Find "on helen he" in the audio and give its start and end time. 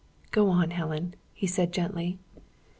0.49-1.45